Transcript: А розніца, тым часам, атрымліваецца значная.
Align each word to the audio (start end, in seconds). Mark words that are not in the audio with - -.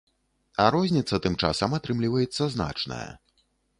А 0.61 0.65
розніца, 0.75 1.19
тым 1.27 1.37
часам, 1.45 1.75
атрымліваецца 1.81 2.51
значная. 2.55 3.07